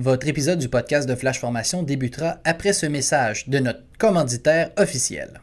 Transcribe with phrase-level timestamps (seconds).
[0.00, 5.40] Votre épisode du podcast de Flash Formation débutera après ce message de notre commanditaire officiel.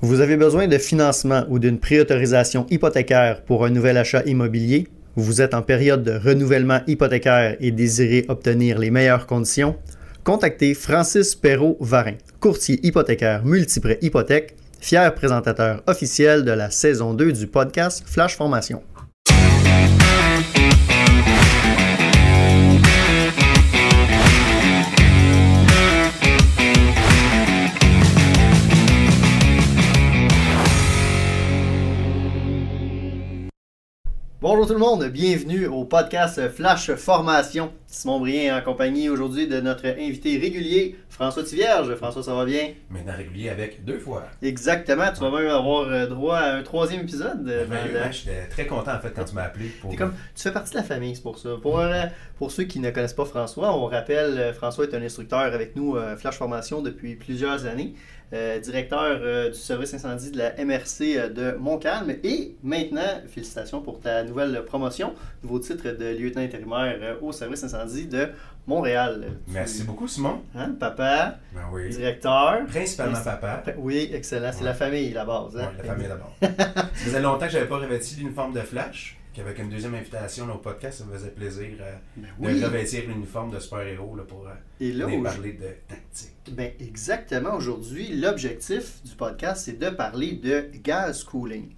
[0.00, 4.86] Vous avez besoin de financement ou d'une préautorisation hypothécaire pour un nouvel achat immobilier?
[5.16, 9.74] Vous êtes en période de renouvellement hypothécaire et désirez obtenir les meilleures conditions?
[10.22, 17.48] Contactez Francis Perrault-Varin, courtier hypothécaire multiprêt hypothèque, fier présentateur officiel de la saison 2 du
[17.48, 18.84] podcast Flash Formation.
[34.50, 37.70] Bonjour tout le monde, bienvenue au podcast Flash Formation.
[37.86, 41.92] Simon Brien en compagnie aujourd'hui de notre invité régulier, François Tivierge.
[41.96, 42.74] François, ça va bien?
[42.90, 44.28] Maintenant régulier avec deux fois.
[44.40, 47.42] Exactement, tu vas même avoir euh, droit à un troisième épisode.
[47.42, 49.66] Ben, ben, J'étais très content en fait quand tu m'as appelé.
[49.80, 49.96] Pour...
[49.96, 51.56] Comme, tu fais partie de la famille, c'est pour ça.
[51.60, 52.04] Pour, euh,
[52.36, 55.74] pour ceux qui ne connaissent pas François, on rappelle, euh, François est un instructeur avec
[55.74, 57.94] nous, Flash Formation, depuis plusieurs années.
[58.34, 62.14] Euh, directeur euh, du service incendie de la MRC euh, de Montcalm.
[62.22, 68.06] Et maintenant, félicitations pour ta nouvelle promotion, nouveau titre de lieutenant intérimaire au service incendie
[68.06, 68.28] de
[68.68, 69.38] Montréal.
[69.48, 70.42] Merci beaucoup, Simon.
[70.54, 71.88] Hein, papa, ben oui.
[71.88, 72.66] directeur.
[72.66, 73.64] Principalement papa.
[73.78, 74.50] Oui, excellent.
[74.52, 75.56] C'est la famille, la base.
[75.56, 75.72] Hein?
[75.76, 76.34] la famille d'abord.
[76.40, 80.52] ça faisait longtemps que je n'avais pas revêtu l'uniforme de Flash avec une deuxième invitation
[80.52, 81.92] au podcast, ça me faisait plaisir euh,
[82.38, 86.32] ben de revêtir l'uniforme de super-héros pour euh, parler de tactique.
[86.52, 87.54] Ben exactement.
[87.54, 91.70] Aujourd'hui, l'objectif du podcast, c'est de parler de gas cooling.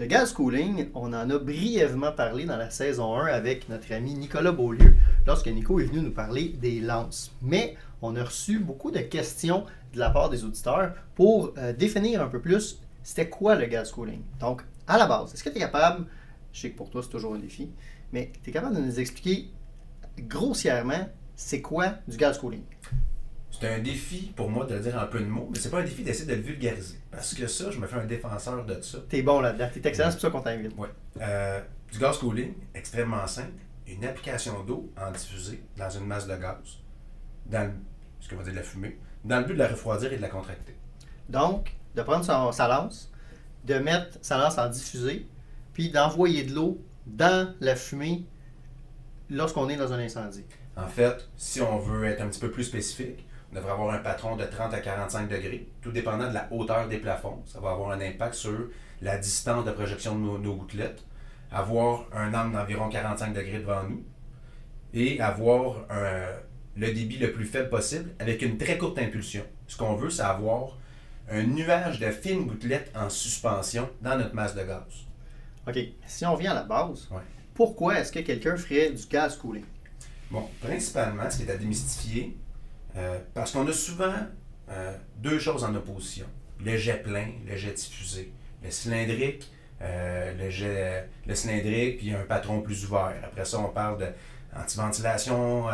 [0.00, 4.14] Le gas cooling, on en a brièvement parlé dans la saison 1 avec notre ami
[4.14, 4.94] Nicolas Beaulieu,
[5.26, 7.36] lorsque Nico est venu nous parler des lances.
[7.42, 12.22] Mais on a reçu beaucoup de questions de la part des auditeurs pour euh, définir
[12.22, 14.22] un peu plus c'était quoi le gas cooling.
[14.40, 16.06] Donc, à la base, est-ce que tu es capable
[16.54, 17.70] je sais que pour toi, c'est toujours un défi.
[18.14, 19.50] Mais tu es capable de nous expliquer
[20.18, 22.62] grossièrement c'est quoi du gas cooling?
[23.60, 25.84] C'est un défi pour moi de dire un peu de mots, mais c'est pas un
[25.84, 26.98] défi d'essayer de le vulgariser.
[27.10, 28.98] Parce que ça, je me fais un défenseur de ça.
[29.06, 30.72] T'es bon là-dedans, t'es excellent, c'est pour ça qu'on t'invite.
[30.78, 30.88] Oui.
[31.20, 31.60] Euh,
[31.92, 33.52] du gaz cooling, extrêmement simple,
[33.86, 36.56] une application d'eau en diffusée dans une masse de gaz,
[37.44, 37.70] dans
[38.20, 40.22] ce qu'on va dire de la fumée, dans le but de la refroidir et de
[40.22, 40.74] la contracter.
[41.28, 43.12] Donc, de prendre sa lance,
[43.66, 45.26] de mettre sa lance en diffusée,
[45.74, 48.24] puis d'envoyer de l'eau dans la fumée
[49.28, 50.44] lorsqu'on est dans un incendie.
[50.76, 54.36] En fait, si on veut être un petit peu plus spécifique, devrait avoir un patron
[54.36, 57.42] de 30 à 45 degrés, tout dépendant de la hauteur des plafonds.
[57.46, 58.68] Ça va avoir un impact sur
[59.02, 61.02] la distance de projection de nos, gouttelettes,
[61.50, 64.04] avoir un angle d'environ 45 degrés devant nous
[64.94, 65.86] et avoir
[66.76, 69.44] le débit le plus faible possible avec une très courte impulsion.
[69.66, 70.76] Ce qu'on veut, c'est avoir
[71.30, 75.06] un nuage de fines gouttelettes en suspension dans notre masse de gaz.
[75.66, 77.08] OK, si on vient à la base,
[77.54, 79.64] pourquoi est-ce que quelqu'un ferait du gaz cooling?
[80.30, 82.36] Bon, principalement, ce qui est à démystifier,
[82.96, 84.14] euh, parce qu'on a souvent
[84.70, 86.26] euh, deux choses en opposition.
[86.64, 88.32] Le jet plein, le jet diffusé.
[88.62, 93.14] Le cylindrique, euh, le jet le cylindrique, puis un patron plus ouvert.
[93.24, 94.06] Après ça, on parle de
[94.54, 95.66] anti-ventilation,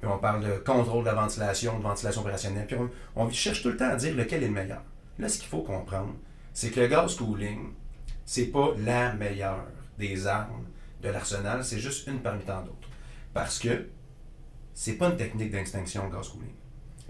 [0.00, 2.66] puis on parle de contrôle de la ventilation, de ventilation opérationnelle.
[2.66, 2.76] Puis
[3.14, 4.82] on cherche tout le temps à dire lequel est le meilleur.
[5.18, 6.14] Là, ce qu'il faut comprendre,
[6.54, 7.74] c'est que le gaz cooling,
[8.24, 9.66] c'est pas la meilleure
[9.98, 10.64] des armes
[11.02, 12.88] de l'arsenal, c'est juste une parmi tant d'autres.
[13.34, 13.88] Parce que
[14.74, 16.52] c'est pas une technique d'extinction le gaz cooling.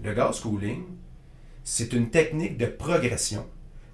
[0.03, 0.83] Le gaz cooling,
[1.63, 3.45] c'est une technique de progression.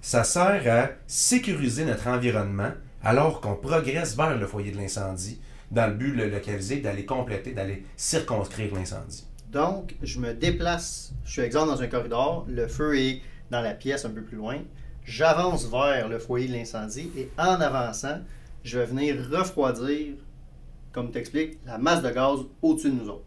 [0.02, 2.72] Ça sert à sécuriser notre environnement
[3.02, 5.40] alors qu'on progresse vers le foyer de l'incendie
[5.72, 9.26] dans le but de le localiser, d'aller compléter, d'aller circonscrire l'incendie.
[9.52, 13.22] Donc, je me déplace, je suis exemple dans un corridor, le feu est
[13.52, 14.59] dans la pièce un peu plus loin,
[15.06, 18.20] j'avance vers le foyer de l'incendie et en avançant,
[18.64, 20.16] je vais venir refroidir,
[20.92, 23.26] comme tu expliques, la masse de gaz au-dessus de nous autres.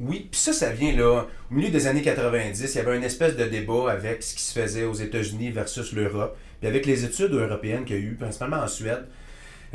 [0.00, 1.26] Oui, puis ça, ça vient là.
[1.50, 4.42] Au milieu des années 90, il y avait une espèce de débat avec ce qui
[4.42, 6.36] se faisait aux États-Unis versus l'Europe.
[6.60, 9.06] Puis avec les études européennes qu'il y a eu, principalement en Suède,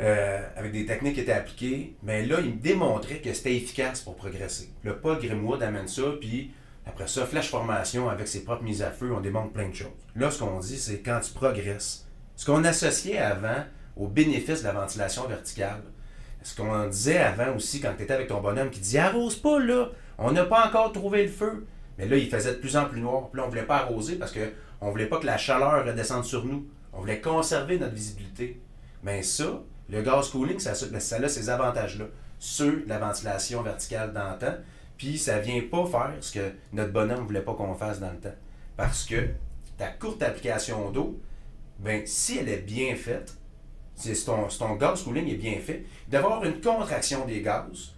[0.00, 4.00] euh, avec des techniques qui étaient appliquées, mais là, ils me démontraient que c'était efficace
[4.00, 4.70] pour progresser.
[4.82, 6.50] Le Paul Grimoire amène ça, puis
[6.86, 9.88] après ça, Flash Formation, avec ses propres mises à feu, on démontre plein de choses.
[10.16, 12.06] Là, ce qu'on dit, c'est quand tu progresses.
[12.36, 13.64] Ce qu'on associait avant
[13.96, 15.82] au bénéfice de la ventilation verticale,
[16.42, 19.58] ce qu'on disait avant aussi quand tu étais avec ton bonhomme qui dit Arrose pas
[19.58, 21.66] là, on n'a pas encore trouvé le feu.
[21.98, 23.30] Mais là, il faisait de plus en plus noir.
[23.34, 26.24] Là, on ne voulait pas arroser parce qu'on ne voulait pas que la chaleur redescende
[26.24, 26.68] sur nous.
[26.92, 28.60] On voulait conserver notre visibilité.
[29.02, 32.04] Mais ça, le gaz cooling, ça, ça a ces avantages-là
[32.38, 34.54] sur la ventilation verticale d'antan.
[34.98, 38.18] Puis ça vient pas faire ce que notre bonhomme voulait pas qu'on fasse dans le
[38.18, 38.34] temps.
[38.76, 39.28] Parce que
[39.78, 41.18] ta courte application d'eau,
[41.78, 43.36] ben, si elle est bien faite,
[43.94, 47.94] si ton, ton gaz cooling est bien fait, d'avoir une contraction des gaz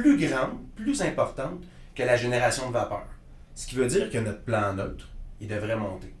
[0.00, 1.64] plus grande, plus importante
[1.94, 3.06] que la génération de vapeur.
[3.54, 5.08] Ce qui veut dire que notre plan neutre,
[5.40, 6.12] il devrait monter.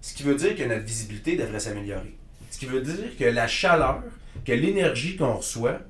[0.00, 2.16] Ce qui veut dire que notre visibilité devrait s'améliorer.
[2.50, 4.02] Ce qui veut dire que la chaleur,
[4.44, 5.80] que l'énergie qu'on reçoit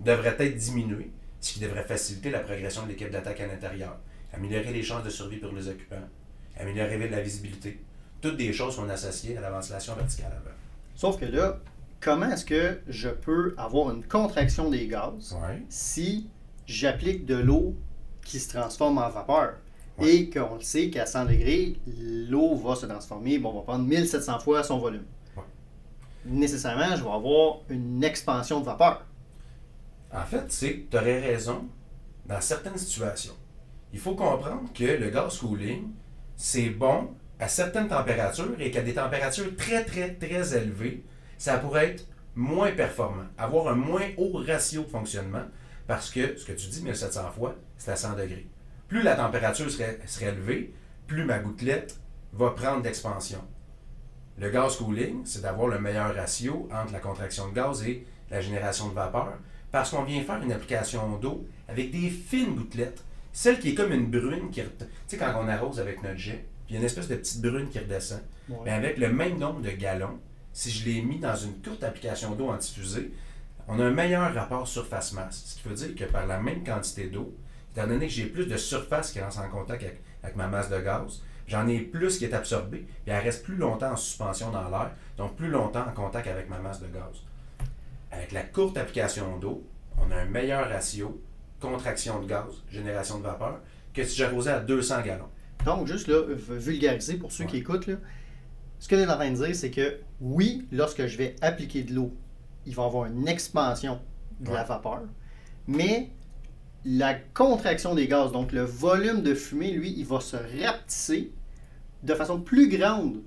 [0.00, 1.10] devrait être diminuée,
[1.40, 3.98] ce qui devrait faciliter la progression de l'équipe d'attaque à l'intérieur,
[4.32, 6.08] améliorer les chances de survie pour les occupants,
[6.58, 7.80] améliorer la visibilité.
[8.22, 10.56] Toutes des choses sont associées à la ventilation verticale avant.
[10.94, 11.58] Sauf que là,
[12.00, 15.62] comment est-ce que je peux avoir une contraction des gaz Ouais.
[15.68, 16.28] si
[16.70, 17.74] j'applique de l'eau
[18.24, 19.54] qui se transforme en vapeur?
[19.98, 20.14] Ouais.
[20.14, 23.84] Et qu'on le sait qu'à 100 degrés, l'eau va se transformer, bon, on va prendre
[23.86, 25.04] 1700 fois son volume.
[25.36, 25.42] Ouais.
[26.24, 29.04] Nécessairement, je vais avoir une expansion de vapeur.
[30.12, 31.66] En fait, c'est tu aurais raison
[32.26, 33.34] dans certaines situations.
[33.92, 35.88] Il faut comprendre que le gaz cooling,
[36.36, 37.08] c'est bon
[37.38, 41.04] à certaines températures et qu'à des températures très, très, très élevées,
[41.36, 45.44] ça pourrait être moins performant, avoir un moins haut ratio de fonctionnement
[45.90, 48.46] parce que ce que tu dis 1700 fois, c'est à 100 degrés.
[48.86, 50.72] Plus la température serait, serait élevée,
[51.08, 51.98] plus ma gouttelette
[52.32, 53.40] va prendre d'expansion.
[54.38, 58.40] Le gaz cooling, c'est d'avoir le meilleur ratio entre la contraction de gaz et la
[58.40, 59.32] génération de vapeur
[59.72, 63.02] parce qu'on vient faire une application d'eau avec des fines gouttelettes.
[63.32, 64.60] Celle qui est comme une brune qui.
[64.60, 67.16] Tu sais, quand on arrose avec notre jet, puis il y a une espèce de
[67.16, 68.22] petite brune qui redescend.
[68.64, 70.20] Mais avec le même nombre de gallons,
[70.52, 73.10] si je l'ai mis dans une courte application d'eau en diffusée,
[73.70, 75.44] on a un meilleur rapport surface-masse.
[75.46, 77.36] Ce qui veut dire que par la même quantité d'eau,
[77.72, 80.68] étant donné que j'ai plus de surface qui rentre en contact avec, avec ma masse
[80.68, 84.50] de gaz, j'en ai plus qui est absorbée, et elle reste plus longtemps en suspension
[84.50, 87.22] dans l'air, donc plus longtemps en contact avec ma masse de gaz.
[88.10, 89.64] Avec la courte application d'eau,
[89.98, 91.22] on a un meilleur ratio
[91.60, 93.60] contraction de gaz, génération de vapeur,
[93.94, 95.28] que si j'arrosais à 200 gallons.
[95.64, 97.96] Donc, juste là, vulgariser pour ceux qui écoutent, là,
[98.80, 101.82] ce que tu es en train de dire, c'est que oui, lorsque je vais appliquer
[101.82, 102.16] de l'eau,
[102.70, 103.98] il va avoir une expansion
[104.38, 105.02] de la vapeur,
[105.66, 106.10] mais
[106.84, 111.32] la contraction des gaz, donc le volume de fumée, lui, il va se rapetisser
[112.04, 113.22] de façon plus grande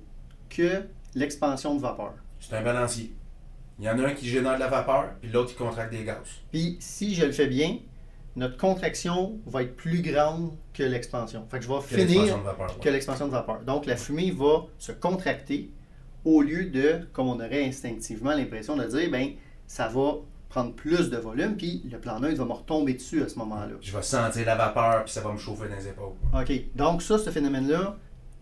[0.48, 0.82] que
[1.14, 2.14] l'expansion de vapeur.
[2.40, 3.14] C'est un balancier.
[3.78, 6.04] Il y en a un qui génère de la vapeur, puis l'autre qui contracte des
[6.04, 6.26] gaz.
[6.50, 7.78] Puis, si je le fais bien,
[8.36, 11.46] notre contraction va être plus grande que l'expansion.
[11.50, 12.70] Fait que je vais Que finir l'expansion de vapeur.
[12.70, 12.80] ouais.
[12.82, 13.60] que l'expansion de vapeur.
[13.60, 15.70] Donc, la fumée va se contracter
[16.24, 19.32] au lieu de, comme on aurait instinctivement l'impression de dire, ben,
[19.66, 20.16] ça va
[20.48, 23.74] prendre plus de volume, puis le plan neutre va me retomber dessus à ce moment-là.
[23.80, 26.12] Je vais sentir la vapeur, puis ça va me chauffer dans les épaules.
[26.32, 26.52] OK.
[26.76, 27.96] Donc, ça, ce phénomène-là,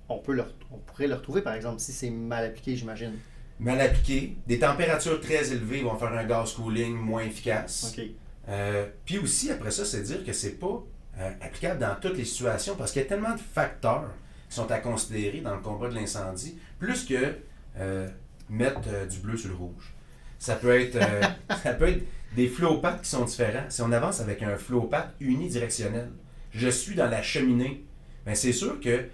[0.08, 3.14] on, peut le, on pourrait le retrouver, par exemple, si c'est mal appliqué, j'imagine.
[3.58, 7.94] Mal appliqué, des températures très élevées vont faire un gaz cooling moins efficace.
[7.96, 8.04] OK.
[8.48, 10.82] Euh, puis aussi, après ça, c'est dire que c'est pas
[11.18, 14.10] euh, applicable dans toutes les situations parce qu'il y a tellement de facteurs
[14.48, 17.36] qui sont à considérer dans le combat de l'incendie, plus que
[17.78, 18.08] euh,
[18.48, 19.94] mettre euh, du bleu sur le rouge.
[20.38, 21.22] Ça peut être, euh,
[21.62, 22.04] ça peut être
[22.36, 23.64] des flowpaths qui sont différents.
[23.68, 26.10] Si on avance avec un flowpath unidirectionnel,
[26.50, 27.84] je suis dans la cheminée,
[28.26, 29.04] mais c'est sûr que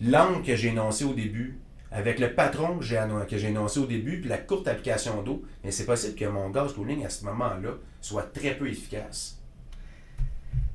[0.00, 1.58] l'angle que j'ai énoncé au début,
[1.92, 5.42] avec le patron que j'ai que j'ai énoncé au début, puis la courte application d'eau,
[5.64, 7.70] mais c'est possible que mon gaz cooling à ce moment-là
[8.00, 9.40] soit très peu efficace.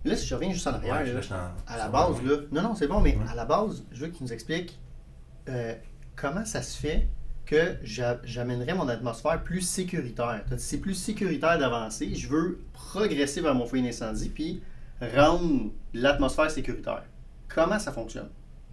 [0.04, 2.62] Là, si je reviens juste en arrière, Ouais, là, je à la base, là, non,
[2.62, 3.24] non, c'est bon, mais Ouais.
[3.28, 4.78] à la base, je veux que tu nous expliques
[5.50, 5.74] euh,
[6.16, 7.08] comment ça se fait
[7.46, 10.44] que j'a- j'amènerais mon atmosphère plus sécuritaire.
[10.58, 12.14] C'est plus sécuritaire d'avancer.
[12.16, 14.62] Je veux progresser vers mon foyer d'incendie puis
[15.16, 17.04] rendre l'atmosphère sécuritaire.
[17.48, 18.30] Comment ça fonctionne?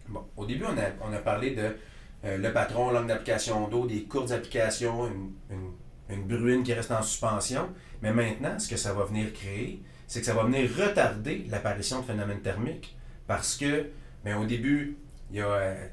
[0.08, 1.76] Bon, au début, on a, on a parlé de
[2.24, 7.02] euh, le patron, langue d'application d'eau, des courtes applications, une, une- bruine qui reste en
[7.02, 7.68] suspension.
[8.02, 12.00] Mais maintenant, ce que ça va venir créer, c'est que ça va venir retarder l'apparition
[12.00, 12.96] de phénomènes thermiques.
[13.26, 13.86] Parce que,
[14.24, 14.98] ben, au début,
[15.30, 15.88] il y a, euh,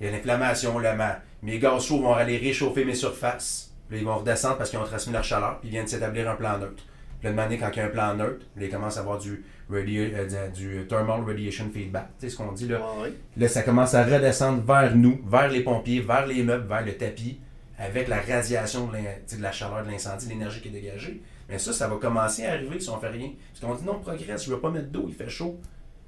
[0.00, 3.72] l'inflammation, le ma- mes gaz chauds vont aller réchauffer mes surfaces.
[3.88, 6.36] Puis ils vont redescendre parce qu'ils ont transmis leur chaleur, puis ils viennent s'établir un
[6.36, 6.82] plan neutre.
[7.20, 9.44] Puis là, quand il y a un plan neutre, là, ils commencent à avoir du,
[9.72, 12.08] euh, du thermal radiation feedback.
[12.18, 12.80] Tu sais ce qu'on dit là?
[12.80, 13.08] Ah oui.
[13.36, 16.96] Là, ça commence à redescendre vers nous, vers les pompiers, vers les meubles, vers le
[16.96, 17.40] tapis,
[17.78, 21.20] avec la radiation de, la chaleur de l'incendie, l'énergie qui est dégagée.
[21.48, 23.30] Mais ça, ça va commencer à arriver si on fait rien.
[23.52, 25.58] Parce qu'on dit non, progresse, je ne veux pas mettre d'eau, il fait chaud.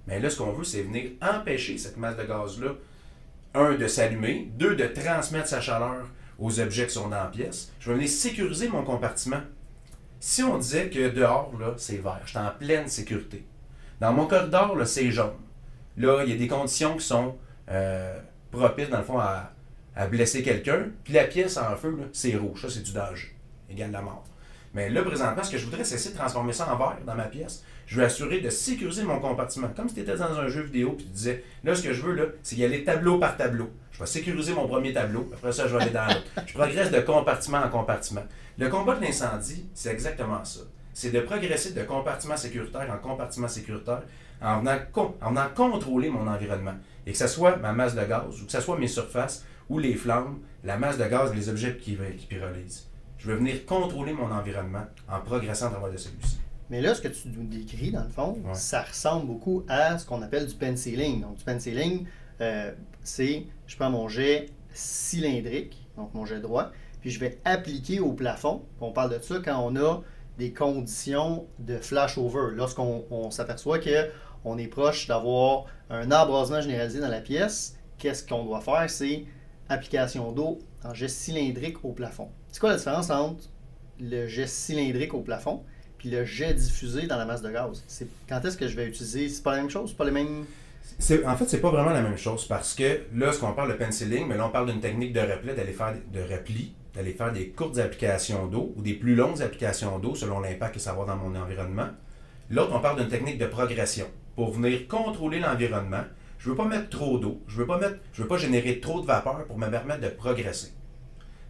[0.07, 2.75] Mais là, ce qu'on veut, c'est venir empêcher cette masse de gaz-là,
[3.55, 6.07] un, de s'allumer, deux, de transmettre sa chaleur
[6.39, 7.73] aux objets qui sont dans la pièce.
[7.81, 9.41] Je vais venir sécuriser mon compartiment.
[10.21, 13.47] Si on disait que dehors, là, c'est vert, je suis en pleine sécurité.
[14.01, 15.33] Dans mon corridor, là, c'est jaune.
[15.97, 17.37] Là, il y a des conditions qui sont
[17.71, 18.19] euh,
[18.51, 19.53] propices, dans le fond, à,
[20.11, 20.87] blesser quelqu'un.
[21.05, 22.63] Puis la pièce en feu, là, c'est rouge.
[22.63, 23.37] Ça, c'est du danger.
[23.69, 24.25] Égal la mort.
[24.73, 27.15] Mais là, présentement, ce que je voudrais, c'est essayer de transformer ça en vert dans
[27.15, 27.65] ma pièce.
[27.91, 29.67] Je veux assurer de sécuriser mon compartiment.
[29.75, 32.03] Comme si tu étais dans un jeu vidéo, puis tu disais, là, ce que je
[32.03, 33.69] veux, là, c'est y aller tableau par tableau.
[33.91, 35.29] Je vais sécuriser mon premier tableau.
[35.35, 36.23] Après ça, je vais aller dans l'autre.
[36.47, 38.23] Je progresse de compartiment en compartiment.
[38.59, 40.61] Le combat de l'incendie, c'est exactement ça.
[40.95, 44.03] C'est de progresser de compartiment sécuritaire en compartiment sécuritaire
[44.41, 44.79] en venant,
[45.21, 46.75] en venant contrôler mon environnement.
[47.09, 49.81] Et que ce soit ma masse de gaz, ou que ce soit mes surfaces, ou
[49.81, 52.89] les flammes, la masse de gaz, les objets qui, qui pyrolysent.
[53.19, 56.39] Je veux venir contrôler mon environnement en progressant à travers de celui-ci.
[56.71, 58.55] Mais là, ce que tu nous décris, dans le fond, Ouais.
[58.55, 61.21] ça ressemble beaucoup à ce qu'on appelle du penciling.
[61.23, 62.07] Donc, du penciling,
[62.41, 62.73] euh,
[63.03, 68.13] c'est je prends mon jet cylindrique, donc mon jet droit, puis je vais appliquer au
[68.13, 68.63] plafond.
[68.81, 70.03] On parle de ça quand on a
[70.39, 72.55] des conditions de flashover.
[72.55, 78.45] Lorsqu'on on s'aperçoit qu'on est proche d'avoir un embrasement généralisé dans la pièce, qu'est-ce qu'on
[78.45, 78.89] doit faire?
[78.89, 79.25] C'est
[79.69, 82.29] application d'eau en jet cylindrique au plafond.
[82.53, 83.45] C'est quoi la différence entre
[83.99, 85.63] le jet cylindrique au plafond
[86.01, 87.85] puis le jet diffusé dans la masse de gaz?
[87.87, 89.29] C'est quand est-ce que je vais utiliser?
[89.29, 89.93] C'est pas la même chose?
[89.93, 90.47] Pas les mêmes?
[91.27, 93.77] En fait, c'est pas vraiment la même chose parce que là, ce qu'on parle de
[93.77, 97.35] penciling, mais là, on parle d'une technique de repli, d'aller faire de repli, d'aller faire
[97.35, 101.05] des courtes applications d'eau ou des plus longues applications d'eau selon l'impact que ça va
[101.05, 101.89] dans mon environnement.
[102.49, 106.05] L'autre, on parle d'une technique de progression pour venir contrôler l'environnement.
[106.39, 109.03] Je veux pas mettre trop d'eau, je veux pas mettre, je veux pas générer trop
[109.03, 110.73] de vapeur pour me permettre de progresser.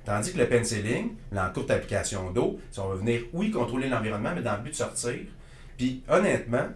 [0.04, 4.42] Tandis que le penciling, en courte application d'eau, si on venir, oui, contrôler l'environnement, mais
[4.42, 5.19] dans le but de sortir.
[5.76, 6.69] Puis honnêtement,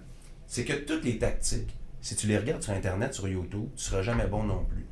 [0.47, 4.03] c'est que toutes les tactiques, si tu les regardes sur Internet, sur YouTube, tu seras
[4.03, 4.87] jamais bon non plus.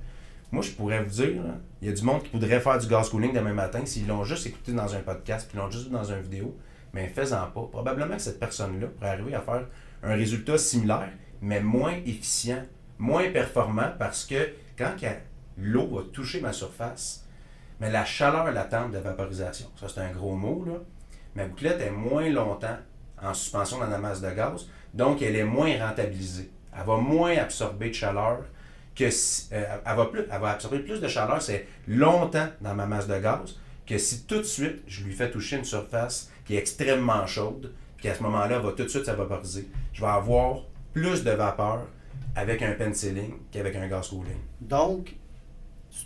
[0.50, 1.42] Moi, je pourrais vous dire,
[1.80, 4.24] il y a du monde qui voudrait faire du gas cooling demain matin s'ils l'ont
[4.24, 6.56] juste écouté dans un podcast, puis l'ont juste vu dans une vidéo,
[6.92, 7.68] mais fais-en pas.
[7.70, 9.66] Probablement que cette personne-là pourrait arriver à faire
[10.02, 11.10] un résultat similaire,
[11.40, 12.64] mais moins efficient,
[12.98, 14.94] moins performant, parce que quand
[15.56, 17.21] l'eau va toucher ma surface,
[17.82, 20.74] mais la chaleur latente de vaporisation, ça c'est un gros mot, là,
[21.34, 22.76] ma bouclette est moins longtemps
[23.20, 26.52] en suspension dans la masse de gaz, donc elle est moins rentabilisée.
[26.72, 28.44] Elle va moins absorber de chaleur
[28.94, 32.86] que si, euh, elle, va elle va absorber plus de chaleur, c'est longtemps dans ma
[32.86, 36.54] masse de gaz, que si tout de suite je lui fais toucher une surface qui
[36.54, 39.68] est extrêmement chaude, puis qu'à ce moment-là, va tout de suite se vaporiser.
[39.92, 40.60] Je vais avoir
[40.92, 41.88] plus de vapeur
[42.36, 44.38] avec un penciling qu'avec un gas cooling.
[44.60, 45.16] Donc,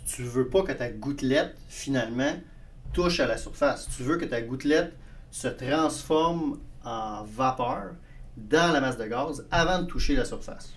[0.05, 2.33] tu veux pas que ta gouttelette, finalement,
[2.93, 3.87] touche à la surface.
[3.95, 4.93] Tu veux que ta gouttelette
[5.31, 7.93] se transforme en vapeur
[8.37, 10.73] dans la masse de gaz avant de toucher la surface.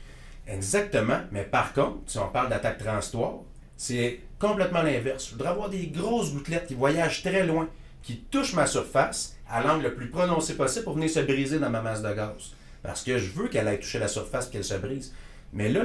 [0.46, 3.40] Exactement, mais par contre, si on parle d'attaque transitoire,
[3.76, 5.26] c'est complètement l'inverse.
[5.26, 7.68] Je voudrais avoir des grosses gouttelettes qui voyagent très loin,
[8.02, 11.70] qui touchent ma surface à l'angle le plus prononcé possible pour venir se briser dans
[11.70, 12.54] ma masse de gaz.
[12.82, 15.14] Parce que je veux qu'elle aille toucher la surface et qu'elle se brise.
[15.52, 15.82] Mais là,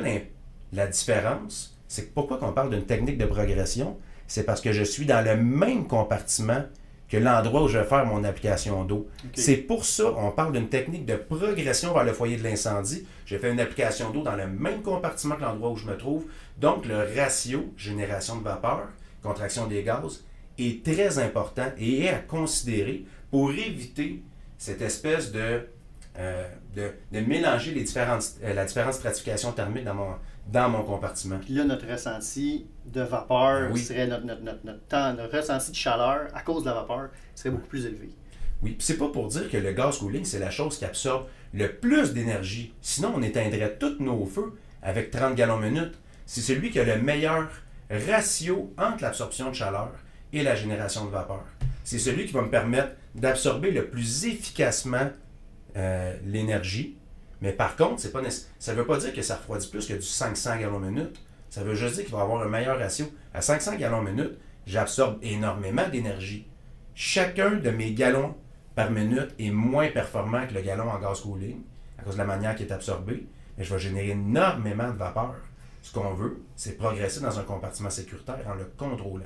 [0.72, 3.98] la différence, c'est pourquoi qu'on parle d'une technique de progression,
[4.28, 6.64] c'est parce que je suis dans le même compartiment
[7.08, 9.08] que l'endroit où je vais faire mon application d'eau.
[9.34, 13.08] C'est pour ça qu'on parle d'une technique de progression vers le foyer de l'incendie.
[13.26, 16.26] J'ai fait une application d'eau dans le même compartiment que l'endroit où je me trouve.
[16.58, 18.88] Donc, le ratio génération de vapeur,
[19.24, 20.26] contraction des gaz,
[20.58, 24.22] est très important et est à considérer pour éviter
[24.58, 25.62] cette espèce de,
[26.18, 30.16] euh, de, de mélanger les différentes, euh, la différente stratification thermique dans mon,
[30.48, 31.40] dans mon compartiment.
[31.40, 33.80] Puis là, notre ressenti de vapeur Oui.
[33.82, 37.10] serait notre, notre, notre, notre temps, notre ressenti de chaleur à cause de la vapeur
[37.34, 38.10] serait beaucoup plus élevé.
[38.62, 41.26] Oui, puis c'est pas pour dire que le gaz cooling, c'est la chose qui absorbe
[41.54, 42.74] le plus d'énergie.
[42.82, 45.94] Sinon, on éteindrait tous nos feux avec 30 gallons minute.
[46.26, 47.50] C'est celui qui a le meilleur
[47.90, 49.92] ratio entre l'absorption de chaleur
[50.34, 51.44] et la génération de vapeur.
[51.84, 55.10] C'est celui qui va me permettre d'absorber le plus efficacement
[55.78, 56.98] euh, l'énergie.
[57.42, 58.22] Mais par contre, c'est pas
[58.60, 61.20] ça ne veut pas dire que ça refroidit plus que du 500 gallons minute.
[61.50, 63.06] Ça veut juste dire qu'il va avoir un meilleur ratio.
[63.34, 66.48] À 500 gallons minute, j'absorbe énormément d'énergie.
[66.96, 68.36] Chacun de mes gallons
[68.74, 71.62] par minute est moins performant que le gallon en gaz cooling
[71.98, 73.26] à cause de la manière qui est absorbée,
[73.58, 75.36] mais je vais générer énormément de vapeur.
[75.82, 79.26] Ce qu'on veut, c'est progresser dans un compartiment sécuritaire en le contrôlant.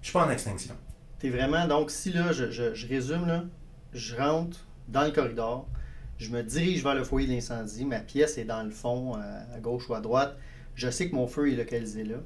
[0.00, 0.74] Je suis pas en extinction.
[1.18, 3.42] T'es vraiment, donc si là, je, je- je résume, là,
[3.92, 5.66] je rentre dans le corridor,
[6.20, 9.56] je me dirige vers le foyer de l'incendie, ma pièce est dans le fond, euh,
[9.56, 10.36] à gauche ou à droite,
[10.74, 12.16] je sais que mon feu est localisé là,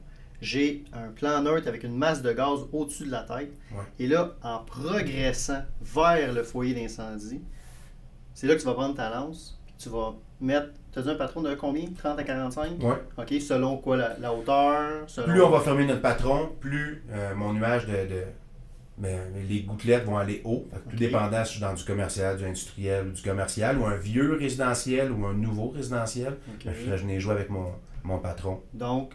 [0.43, 3.85] j'ai un plan neutre avec une masse de gaz au-dessus de la tête, Ouais.
[3.99, 7.41] et là, en progressant vers le foyer d'incendie,
[8.35, 11.15] c'est là que tu vas prendre ta lance, puis tu vas mettre, tu as un
[11.15, 11.87] patron de combien?
[11.97, 12.97] 30 à 45 Ouais.
[13.17, 15.29] Ok, selon quoi la, la hauteur selon...
[15.29, 17.93] Plus on va fermer notre patron, plus euh, mon nuage de.
[17.93, 18.25] de-
[18.97, 20.67] ben, les gouttelettes vont aller haut.
[20.73, 20.95] Tout Ok.
[20.97, 24.35] dépendant si je suis dans du commercial, du industriel ou du commercial, ou un vieux
[24.35, 26.37] résidentiel ou un nouveau résidentiel.
[26.55, 26.65] Ok.
[26.67, 27.67] ben, je venais jouer avec mon,
[28.05, 28.61] mon patron.
[28.73, 29.13] Donc,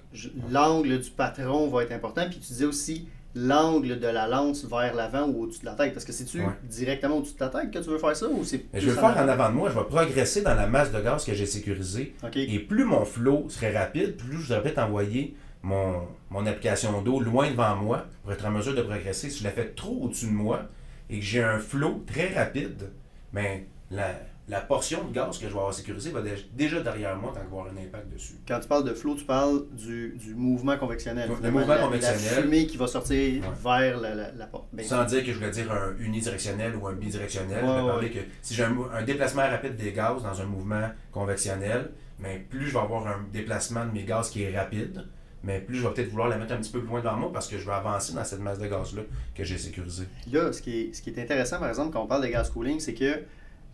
[0.52, 2.24] l'angle du patron va être important.
[2.30, 5.94] Puis tu disais aussi l'angle de la lance vers l'avant ou au-dessus de la tête.
[5.94, 6.48] Parce que c'est-tu Ouais.
[6.64, 8.66] directement au-dessus de ta tête que tu veux faire ça ou c'est.
[8.74, 9.50] Mais je vais le faire en avant?
[9.50, 12.16] de moi, je vais progresser dans la masse de gaz que j'ai sécurisée.
[12.36, 17.20] Et plus mon flow serait rapide, plus je devrais peut-être envoyer mon, mon application d'eau
[17.20, 19.30] loin devant moi pour être en mesure de progresser.
[19.30, 20.62] Si je la fais trop au-dessus de moi
[21.10, 22.92] et que j'ai un flow très rapide,
[23.34, 24.12] ben, la,
[24.48, 27.42] la portion de gaz que je vais avoir sécurisée va dé- déjà derrière moi tant
[27.42, 28.34] qu'il va y avoir un impact dessus.
[28.48, 31.30] Quand tu parles de flow, tu parles du, du mouvement convectionnel.
[31.42, 32.20] Le mouvement la- convectionnel.
[32.36, 33.50] La fumée qui va sortir Ouais.
[33.64, 34.68] vers la, la, la porte.
[34.74, 37.82] Ben, Sans dire que je voulais dire un unidirectionnel ou un bidirectionnel, Ouais, je vais
[37.82, 37.88] ouais.
[37.90, 42.68] parler que si j'ai un, déplacement rapide des gaz dans un mouvement convectionnel, mais plus
[42.68, 45.06] je vais avoir un déplacement de mes gaz qui est rapide,
[45.44, 47.34] mais plus je vais peut-être vouloir la mettre un petit peu plus loin devant moi
[47.34, 49.04] parce que je vais avancer dans cette masse de gaz-là
[49.34, 50.06] que j'ai sécurisée.
[50.32, 53.24] Là, ce qui, est, intéressant, par exemple, quand on parle de gas cooling, c'est que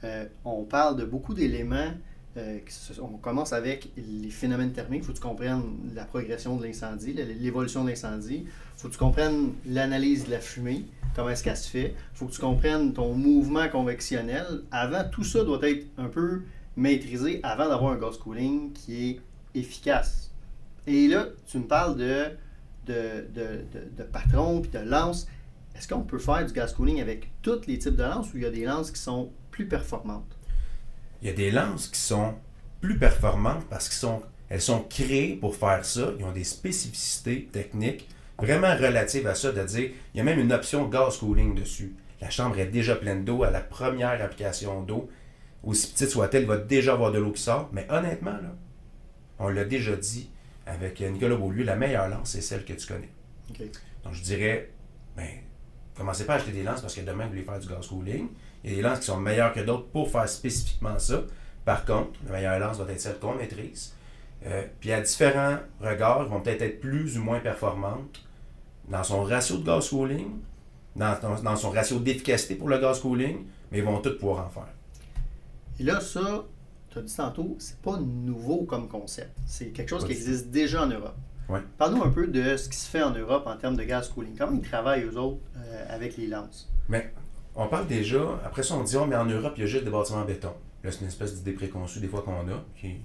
[0.04, 1.92] euh, on parle de beaucoup d'éléments.
[2.38, 2.60] euh,
[3.02, 5.02] on commence avec les phénomènes thermiques.
[5.04, 5.64] Il faut que tu comprennes
[5.96, 8.46] la progression de l'incendie, l'évolution de l'incendie.
[8.46, 11.96] Il faut que tu comprennes l'analyse de la fumée, comment est-ce qu'elle se fait.
[12.14, 14.46] Il faut que tu comprennes ton mouvement convectionnel.
[14.72, 16.42] Avant, tout ça doit être un peu
[16.76, 19.22] maîtrisé avant d'avoir un gas cooling qui est
[19.60, 20.25] efficace.
[20.88, 22.26] Et là, tu me parles de,
[22.86, 23.66] de, de,
[23.98, 25.28] de, patron puis de lance.
[25.76, 28.44] Est-ce qu'on peut faire du gas cooling avec tous les types de lances ou il
[28.44, 30.38] y a des lances qui sont plus performantes?
[31.22, 32.36] Il y a des lances qui sont
[32.82, 36.12] plus performantes parce qu'elles sont, elles sont créées pour faire ça.
[36.20, 40.40] Ils ont des spécificités techniques vraiment relatives à ça, de dire, il y a même
[40.40, 41.96] une option gas cooling dessus.
[42.22, 45.10] La chambre est déjà pleine d'eau à la première application d'eau.
[45.64, 47.70] Aussi petite soit-elle, il va déjà avoir de l'eau qui sort.
[47.74, 48.56] Mais honnêtement, là,
[49.40, 50.30] on l'a déjà dit
[50.66, 53.10] avec Nicolas Beaulieu, la meilleure lance, c'est celle que tu connais.
[54.04, 54.72] Donc, je dirais,
[55.16, 55.28] ben,
[55.96, 58.28] commencez pas à acheter des lances parce que demain, vous voulez faire du gas cooling.
[58.64, 61.22] Il y a des lances qui sont meilleures que d'autres pour faire spécifiquement ça.
[61.64, 63.94] Par contre, la meilleure lance va être celle qu'on maîtrise.
[64.46, 68.24] Euh, puis à différents regards, elles vont peut-être être plus ou moins performantes
[68.88, 70.28] dans son ratio de gas cooling,
[70.96, 74.46] dans, dans- dans son ratio d'efficacité pour le gas cooling, mais ils vont toutes pouvoir
[74.46, 74.68] en faire.
[75.80, 76.44] Et là, ça,
[76.96, 79.38] tu as dit tantôt, c'est pas nouveau comme concept.
[79.46, 81.16] C'est quelque chose qui existe déjà en Europe.
[81.50, 81.60] Ouais.
[81.78, 84.36] Parle-nous un peu de ce qui se fait en Europe en termes de gas cooling.
[84.38, 86.72] Comment ils travaillent, eux autres, euh, avec les lances?
[86.90, 87.14] Mais
[87.56, 89.84] on parle déjà, après ça, on dit, oh, mais en Europe, il y a juste
[89.84, 90.54] des bâtiments en béton.
[90.84, 92.96] Là, c'est une espèce d'idée préconçue des fois qu'on a, qui.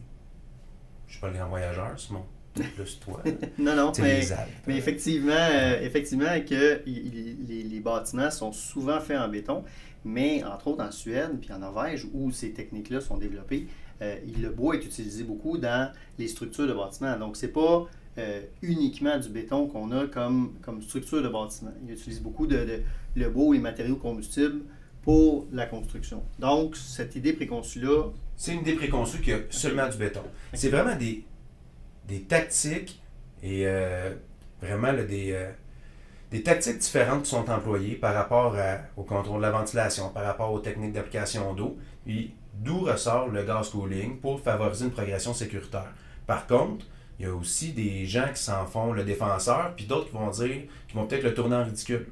[1.07, 2.25] Je suis pas le grand voyageur, Simon.
[2.55, 3.23] Plus toi.
[3.59, 4.27] Non, non, C'est mais,
[4.67, 9.65] mais effectivement, euh, effectivement que les bâtiments sont souvent faits en béton,
[10.05, 13.67] mais entre autres en Suède puis en Norvège, où ces techniques-là sont développées,
[14.03, 17.19] euh, le bois est utilisé beaucoup dans les structures de bâtiments.
[17.19, 17.87] Donc, c'est pas
[18.19, 21.73] euh, uniquement du béton qu'on a comme, comme structure de bâtiment.
[21.87, 22.83] Ils utilisent beaucoup de, de-
[23.17, 24.63] le bois ou les matériaux combustibles
[25.03, 26.23] pour la construction.
[26.39, 30.23] Donc, cette idée préconçue-là, C'est une idée préconçue qu'il y a seulement du béton.
[30.55, 31.25] C'est vraiment des,
[32.09, 33.03] des tactiques
[33.43, 34.15] et euh,
[34.63, 35.33] vraiment là, des,
[36.31, 38.55] des tactiques différentes sont employées par rapport
[38.97, 43.43] au contrôle de la ventilation, par rapport aux techniques d'application d'eau, puis d'où ressort le
[43.43, 45.93] gas cooling pour favoriser une progression sécuritaire.
[46.27, 46.87] Par contre,
[47.19, 50.31] il y a aussi des gens qui s'en font le défenseur, puis d'autres qui vont
[50.31, 52.07] dire, qui vont peut-être le tourner en ridicule.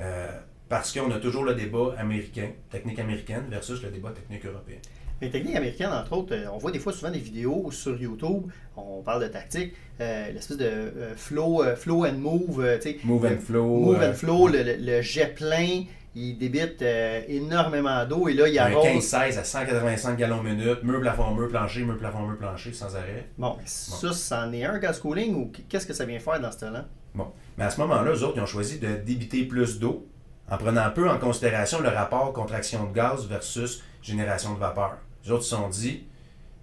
[0.00, 0.28] Euh,
[0.68, 4.76] parce qu'on a toujours le débat américain, technique américaine, versus le débat technique européen.
[5.20, 8.44] Les techniques américaines, entre autres, euh, on voit des fois souvent des vidéos sur YouTube,
[8.76, 12.98] on parle de tactique, euh, l'espèce de euh, flow, euh, flow and move, tu sais,
[13.02, 13.66] Move and flow.
[13.66, 15.82] move and flow, le, le- le jet plein,
[16.14, 16.82] il débite
[17.28, 18.86] énormément d'eau et là, il un arrose.
[18.86, 23.28] 15-16 à 185 gallons minute, mur, plafond, mur, plancher, mur, plafond, mur, plancher, sans arrêt.
[23.36, 26.58] Bon, ça, c'en est un gas cooling ou qu'est-ce que ça vient faire dans ce
[26.60, 26.86] temps-là?
[27.14, 27.26] Bon.
[27.56, 30.06] Mais à ce moment-là, eux autres, ils ont choisi de débiter plus d'eau
[30.50, 34.98] en prenant un peu en considération le rapport contraction de gaz versus génération de vapeur.
[35.24, 36.04] Les autres se sont dit,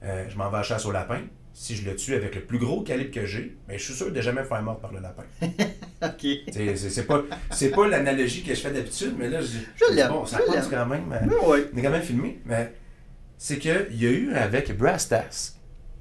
[0.03, 1.21] euh, je m'en vais à la chasse au lapin.
[1.53, 4.11] Si je le tue avec le plus gros calibre que j'ai, mais je suis sûr
[4.11, 5.23] de jamais faire mordre par le lapin.
[5.41, 6.27] OK.
[6.51, 7.23] C'est- pas,
[7.73, 10.69] pas l'analogie que je fais d'habitude, mais là, je, Je l'aime, bon, ça je passe
[10.69, 10.79] l'aime.
[10.79, 11.13] quand même.
[11.13, 11.69] euh, Mais ouais.
[11.73, 12.73] On est quand même filmé, mais
[13.37, 15.55] c'est qu'il y a eu avec Brass Task,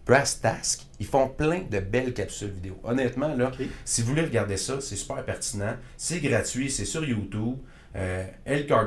[0.04, 2.78] Brass Task, ils font plein de belles capsules vidéo.
[2.82, 3.52] Honnêtement, là,
[3.84, 5.76] si vous voulez regarder ça, c'est super pertinent.
[5.96, 7.58] C'est gratuit, c'est sur YouTube.
[7.94, 8.24] Euh,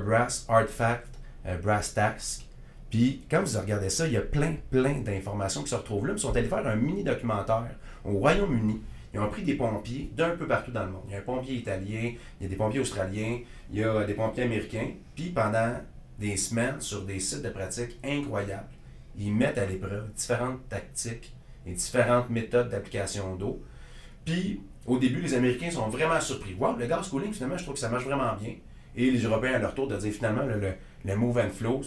[0.06, 1.08] Brass, Artifact,
[1.46, 2.46] euh, Brass Task.
[2.89, 6.13] Puis quand vous regardez ça, il y a plein, plein d'informations qui se retrouvent là.
[6.13, 8.82] Ils sont allés faire un mini documentaire au Royaume-Uni.
[9.13, 11.04] Ils ont pris des pompiers d'un peu partout dans le monde.
[11.08, 13.39] Il y a un pompier italien, il y a des pompiers australiens,
[13.71, 14.89] il y a des pompiers américains.
[15.15, 15.76] Puis pendant
[16.19, 18.69] des semaines, sur des sites de pratique incroyables,
[19.17, 21.34] ils mettent à l'épreuve différentes tactiques
[21.65, 23.62] et différentes méthodes d'application d'eau.
[24.26, 26.54] Puis, au début, les Américains sont vraiment surpris.
[26.54, 28.54] Wow, le gas cooling, finalement, je trouve que ça marche vraiment bien.
[28.95, 30.73] Et les Européens, à leur tour, de dire finalement, le, le,
[31.06, 31.82] le move and flow,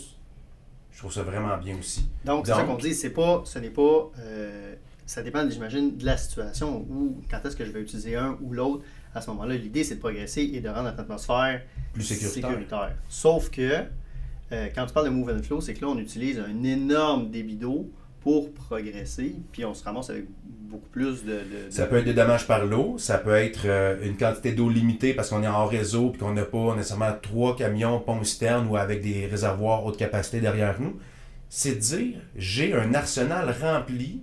[0.92, 2.08] je trouve ça vraiment bien aussi.
[2.24, 4.74] Donc, c'est ça qu'on dit, c'est pas, ce n'est pas, euh,
[5.06, 8.52] ça dépend, j'imagine, de la situation ou quand est-ce que je vais utiliser un ou
[8.52, 8.84] l'autre.
[9.14, 12.96] À ce moment-là, l'idée, c'est de progresser et de rendre notre atmosphère Plus sécuritaire.
[13.08, 13.84] Sauf que,
[14.52, 17.30] euh, quand tu parles de move and flow, c'est que là, on utilise un énorme
[17.30, 20.26] débit d'eau pour progresser, puis on se ramasse avec
[20.70, 21.40] beaucoup plus de...
[21.70, 25.14] Ça peut être des dommages par l'eau, ça peut être euh, une quantité d'eau limitée
[25.14, 28.76] parce qu'on est en réseau et qu'on n'a pas nécessairement trois camions pont citernes ou
[28.76, 30.98] avec des réservoirs haute capacité derrière nous.
[31.48, 34.22] c'est dire j'ai un arsenal rempli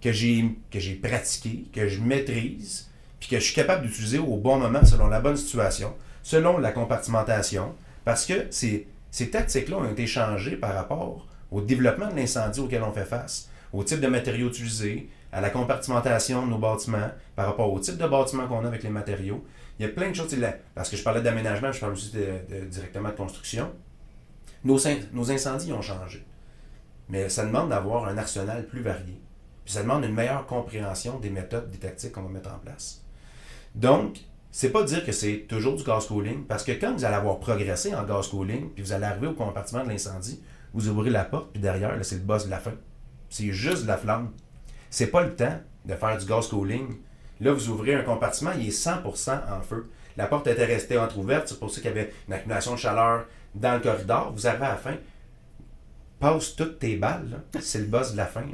[0.00, 4.84] que j'ai pratiqué, que je maîtrise, puis que je suis capable d'utiliser au bon moment
[4.84, 7.74] selon la bonne situation, selon la compartimentation,
[8.04, 8.86] parce que ces
[9.30, 13.84] tactiques-là ont été changées par rapport au développement de l'incendie auquel on fait face, au
[13.84, 18.06] type de matériaux utilisés, à la compartimentation de nos bâtiments, par rapport au type de
[18.06, 19.44] bâtiment qu'on a avec les matériaux.
[19.78, 20.34] Il y a plein de choses.
[20.74, 22.12] Parce que je parlais d'aménagement, je parle aussi
[22.70, 23.70] directement de construction.
[24.64, 24.78] Nos,
[25.12, 26.24] nos incendies ont changé.
[27.08, 29.20] Mais ça demande d'avoir un arsenal plus varié.
[29.64, 33.02] Puis ça demande une meilleure compréhension des méthodes, des tactiques qu'on va mettre en place.
[33.74, 34.18] Donc,
[34.50, 37.38] c'est pas dire que c'est toujours du gas cooling, parce que quand vous allez avoir
[37.38, 40.42] progressé en gas cooling, puis vous allez arriver au compartiment de l'incendie,
[40.74, 42.72] vous ouvrez la porte, puis derrière, c'est le boss de la fin.
[43.28, 44.30] C'est juste de la flamme.
[44.90, 46.96] C'est pas le temps de faire du gas cooling.
[47.40, 49.90] Là, vous ouvrez un compartiment, il est 100% en feu.
[50.16, 53.26] La porte était restée entrouverte, c'est pour ça qu'il y avait une accumulation de chaleur
[53.54, 54.32] dans le corridor.
[54.32, 54.94] Vous arrivez à la fin,
[56.20, 57.40] passe toutes tes balles.
[57.60, 58.44] C'est le boss de la fin.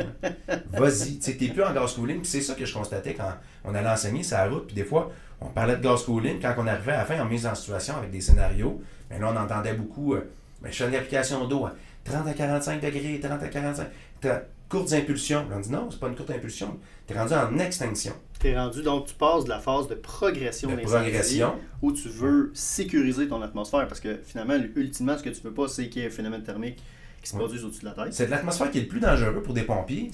[0.72, 1.18] Vas-y.
[1.18, 2.24] Tu n'es plus en gas cooling.
[2.24, 4.66] c'est ça que je constatais quand on allait enseigner sa route.
[4.66, 6.40] Puis des fois, on parlait de gas cooling.
[6.40, 9.32] Quand on arrivait à la fin en mise en situation avec des scénarios, mais là,
[9.32, 10.14] on entendait beaucoup.
[10.14, 10.30] Euh,
[10.64, 11.66] je fais une application d'eau
[12.08, 13.88] 30 à 45 degrés, 30 à 45.
[14.20, 15.46] T'as courtes impulsions.
[15.52, 16.78] On dit non, c'est pas une courte impulsion.
[17.06, 18.12] Tu es rendu en extinction.
[18.38, 22.08] Tu es rendu, donc tu passes de la phase de progression de progression où tu
[22.08, 26.02] veux sécuriser ton atmosphère parce que finalement, ultimement, ce que tu veux pas, c'est qu'il
[26.02, 26.82] y ait un phénomène thermique
[27.22, 28.12] qui se produisent au-dessus de la tête.
[28.12, 30.10] C'est de l'atmosphère qui est le plus dangereux pour des pompiers.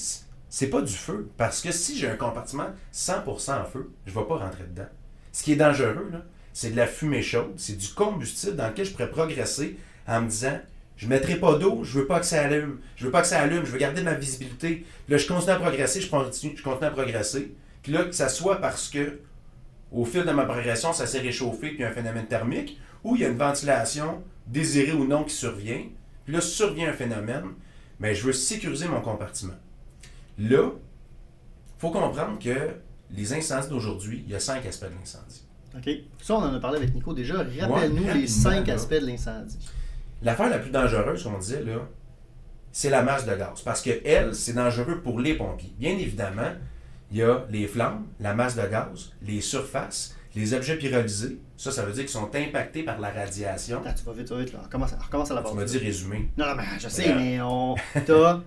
[0.48, 1.28] C'est pas du feu.
[1.36, 4.88] Parce que si j'ai un compartiment 100% en feu, je ne vais pas rentrer dedans.
[5.32, 6.12] Ce qui est dangereux,
[6.52, 9.76] c'est de la fumée chaude, c'est du combustible dans lequel je pourrais progresser
[10.06, 10.60] en me disant
[10.96, 12.78] je ne mettrai pas d'eau, je veux pas que ça allume.
[12.96, 14.86] Je veux pas que ça allume, je veux garder ma visibilité.
[15.04, 17.54] Puis là, je continue à progresser, je continue, je continue à progresser.
[17.82, 19.20] Puis là, que ça soit parce que
[19.92, 22.80] au fil de ma progression, ça s'est réchauffé, puis il y a un phénomène thermique,
[23.04, 25.84] ou il y a une ventilation, désirée ou non, qui survient,
[26.24, 27.52] puis là, survient un phénomène,
[28.00, 29.54] mais je veux sécuriser mon compartiment.
[30.38, 32.70] Là, il faut comprendre que
[33.10, 35.44] les incendies d'aujourd'hui, il y a cinq aspects de l'incendie.
[35.76, 35.90] OK.
[36.20, 37.44] Ça, on en a parlé avec Nico déjà.
[37.60, 39.58] Rappelle-nous les cinq aspects de l'incendie.
[40.24, 41.86] L'affaire la plus dangereuse, qu'on disait, là,
[42.72, 43.62] c'est la masse de gaz.
[43.64, 45.72] Parce que elle, c'est dangereux pour les pompiers.
[45.78, 46.52] Bien évidemment,
[47.10, 51.70] il y a les flammes, la masse de gaz, les surfaces, les objets pyrolysés, ça,
[51.70, 53.80] ça veut dire qu'ils sont impactés par la radiation.
[53.80, 54.60] Attends, tu vas vite, tu vas vite, là.
[54.64, 55.52] Recommence, recommence à la base.
[55.52, 56.30] Tu m'as dit résumé.
[56.36, 57.76] Non, non, mais je sais, mais on.
[58.06, 58.40] T'as.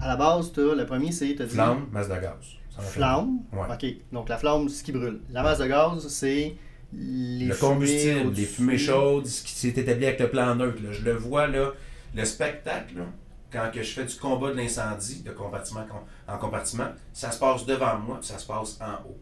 [0.00, 1.34] À la base, as, le premier, c'est.
[1.48, 2.58] Flamme, masse de gaz.
[2.78, 3.40] Flamme?
[3.52, 3.66] Ouais.
[3.72, 4.12] OK.
[4.12, 5.20] Donc, la flamme, c'est ce qui brûle.
[5.30, 6.56] La masse de gaz, c'est.
[6.92, 10.82] Les le combustible, les fumées chaudes, ce qui s'est établi avec le plan neutre.
[10.82, 10.92] Là.
[10.92, 11.72] Je le vois, là,
[12.14, 13.04] le spectacle, là,
[13.52, 15.86] quand que je fais du combat de l'incendie, de compartiment
[16.28, 19.18] en compartiment, ça se passe devant moi, ça se passe en haut.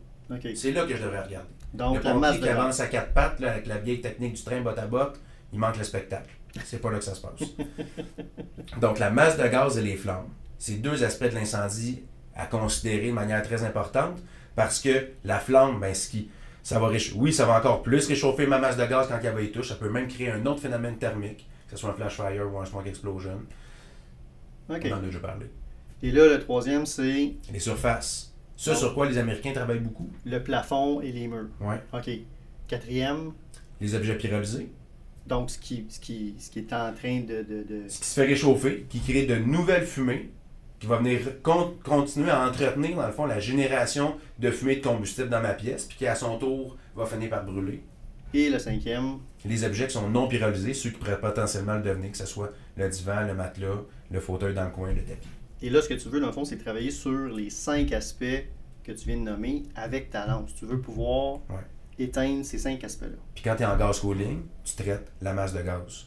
[0.55, 1.49] C'est là que je devrais regarder.
[1.73, 4.43] Donc, le la masse qui avance à quatre pattes, là, avec la vieille technique du
[4.43, 5.21] train botte à botte,
[5.53, 6.31] il manque le spectacle.
[6.65, 7.41] C'est pas là que ça se passe.
[8.81, 10.29] Donc, la masse de gaz et les flammes,
[10.59, 12.03] c'est deux aspects de l'incendie
[12.35, 14.19] à considérer de manière très importante
[14.55, 16.31] parce que la flamme, ben, ce qui,
[16.69, 19.41] ça va oui, ça va encore plus réchauffer ma masse de gaz quand il va
[19.41, 19.71] y touche.
[19.71, 22.59] Ça peut même créer un autre phénomène thermique, que ce soit un flash fire ou
[22.59, 23.41] un smoke explosion.
[24.69, 24.83] OK.
[24.85, 25.47] On en a déjà parlé.
[26.03, 27.37] Et là, le troisième, c'est.
[27.51, 28.35] Les surfaces.
[28.55, 30.11] Ce sur quoi les Américains travaillent beaucoup.
[30.27, 31.49] Le plafond et les murs.
[31.59, 31.77] Oui.
[31.95, 32.11] OK.
[32.67, 33.33] Quatrième.
[33.81, 34.69] Les objets pyrolysés.
[35.27, 38.07] Donc, ce qui, ce qui, ce qui est en train de, de, de, Ce qui
[38.07, 40.29] se fait réchauffer, qui crée de nouvelles fumées,
[40.79, 45.29] qui va venir continuer à entretenir, dans le fond, la génération de fumée de combustible
[45.29, 47.83] dans ma pièce, puis qui, à son tour, va finir par brûler.
[48.35, 49.19] Et le cinquième.
[49.45, 52.53] Les objets qui sont non pyrolysés, ceux qui pourraient potentiellement le devenir, que ce soit
[52.77, 55.29] le divan, le matelas, le fauteuil dans le coin, le tapis.
[55.63, 58.45] Et là, ce que tu veux, dans le fond, c'est travailler sur les cinq aspects
[58.85, 60.55] que tu viens de nommer avec ta lance.
[60.55, 61.41] Tu veux pouvoir
[61.99, 63.19] éteindre ces cinq aspects-là.
[63.35, 66.07] Puis quand tu es en gaz cooling, tu traites la masse de gaz.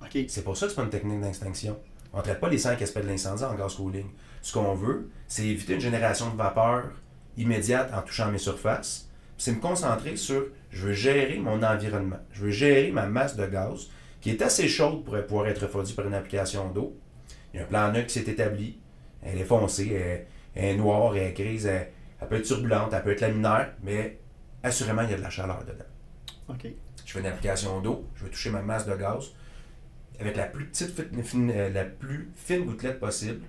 [0.00, 0.24] OK.
[0.28, 1.78] C'est pour ça que c'est pas une technique d'extinction.
[2.16, 4.06] On ne traite pas les cinq aspects de l'incendie en gaz cooling.
[4.40, 6.84] Ce qu'on veut, c'est éviter une génération de vapeur
[7.36, 9.10] immédiate en touchant mes surfaces.
[9.36, 12.16] C'est me concentrer sur, je veux gérer mon environnement.
[12.32, 13.88] Je veux gérer ma masse de gaz
[14.22, 16.96] qui est assez chaude pour pouvoir être refroidie par une application d'eau.
[17.52, 18.80] Il y a un plan neutre qui s'est établi
[19.22, 21.90] elle est foncée, elle, est noire, elle est grise, elle,
[22.28, 24.18] peut être turbulente, elle peut être laminaire, mais
[24.62, 25.84] assurément, il y a de la chaleur dedans.
[26.48, 26.66] OK.
[27.04, 29.32] Je fais une application d'eau, je vais toucher ma masse de gaz
[30.20, 33.42] avec la plus petite, fine, euh, la plus fine gouttelette possible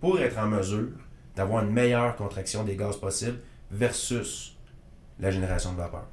[0.00, 0.90] pour être en mesure
[1.36, 3.38] d'avoir une meilleure contraction des gaz possible
[3.70, 4.56] versus
[5.18, 6.06] la génération de vapeur.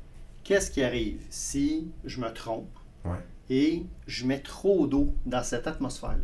[0.44, 2.70] Qu'est-ce qui arrive si je me trompe
[3.50, 6.24] et je mets trop d'eau dans cette atmosphère-là?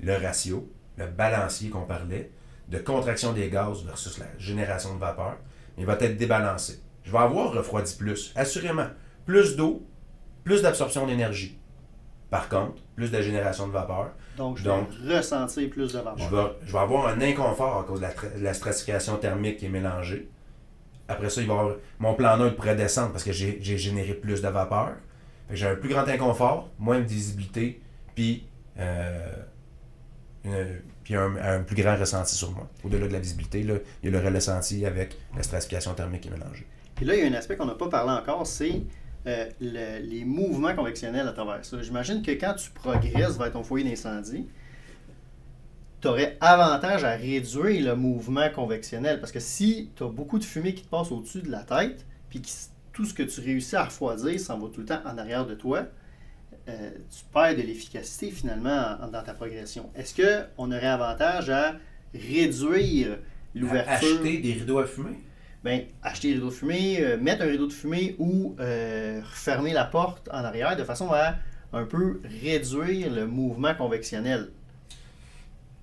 [0.00, 2.30] Le ratio le balancier qu'on parlait,
[2.68, 5.36] de contraction des gaz versus la génération de vapeur,
[5.76, 6.80] il va être débalancé.
[7.02, 8.88] Je vais avoir refroidi plus, assurément.
[9.26, 9.86] Plus d'eau,
[10.44, 11.58] plus d'absorption d'énergie.
[12.34, 14.08] Par contre, plus de génération de vapeur.
[14.36, 16.18] Donc, je Donc, vais ressentir plus de vapeur.
[16.18, 19.16] Je vais, je vais avoir un inconfort à cause de la, tra- de la stratification
[19.18, 20.28] thermique qui est mélangée.
[21.06, 24.42] Après ça, il va avoir, mon plan neutre pourrait descendre parce que j'ai généré plus
[24.42, 24.94] de vapeur.
[25.50, 27.80] J'ai un plus grand inconfort, moins de visibilité,
[28.16, 28.48] puis,
[28.80, 29.28] euh,
[30.44, 32.68] une- puis un, un plus grand ressenti sur moi.
[32.84, 36.28] Au-delà de la visibilité, là, il y a le ressenti avec la stratification thermique qui
[36.28, 36.66] est mélangée.
[37.00, 38.82] Et là, il y a un aspect qu'on n'a pas parlé encore, c'est
[39.26, 41.80] euh, le- les mouvements convectionnels à travers ça.
[41.82, 44.46] J'imagine que quand tu progresses vers ton foyer d'incendie,
[46.00, 49.20] tu aurais avantage à réduire le mouvement convectionnel.
[49.20, 52.04] Parce que si tu as beaucoup de fumée qui te passe au-dessus de la tête,
[52.28, 52.48] puis que
[52.92, 55.54] tout ce que tu réussis à refroidir s'en va tout le temps en arrière de
[55.54, 55.86] toi,
[56.68, 59.90] euh, tu perds de l'efficacité finalement en- dans ta progression.
[59.94, 60.14] Est-ce
[60.56, 61.76] qu'on aurait avantage à
[62.14, 63.18] réduire
[63.54, 64.18] l'ouverture?
[64.18, 65.18] Acheter des rideaux à fumer?
[65.64, 69.72] Ben, acheter des rideaux de fumée, euh, mettre un rideau de fumée ou euh, refermer
[69.72, 71.34] la porte en arrière de façon à
[71.72, 74.50] un peu réduire le mouvement convectionnel.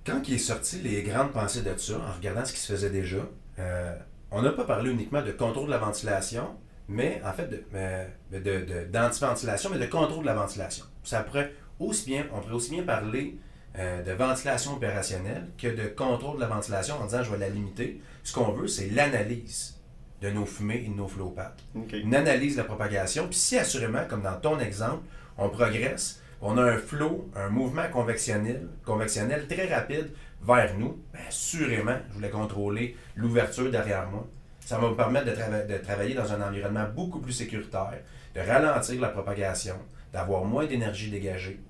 [0.06, 2.90] Quand il est sorti les grandes pensées de ça, en regardant ce qui se faisait
[2.90, 3.18] déjà,
[3.58, 3.96] euh,
[4.30, 6.56] on n'a pas parlé uniquement de contrôle de la ventilation,
[6.88, 10.84] mais en fait de, euh, de, de- d'anti-ventilation, mais de contrôle de la ventilation.
[11.04, 13.36] Ça pourrait aussi bien, on pourrait aussi bien parler
[13.78, 17.48] euh, de ventilation opérationnelle que de contrôle de la ventilation en disant je vais la
[17.48, 18.00] limiter.
[18.22, 19.80] Ce qu'on veut, c'est l'analyse
[20.20, 21.92] de nos fumées et de nos flow-paths OK.
[21.94, 23.26] une analyse de la propagation.
[23.26, 25.02] Puis si assurément, comme dans ton exemple,
[25.38, 30.10] on progresse, on a un flot, un mouvement convectionnel, convectionnel très rapide
[30.42, 34.26] vers nous, bien, assurément, je voulais contrôler l'ouverture derrière moi.
[34.60, 37.98] Ça va me permettre de, trava- de travailler dans un environnement beaucoup plus sécuritaire,
[38.34, 39.76] de ralentir la propagation,
[40.12, 41.60] d'avoir moins d'énergie dégagée.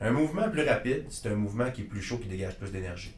[0.00, 3.14] Un mouvement plus rapide, c'est un mouvement qui est plus chaud, qui dégage plus d'énergie.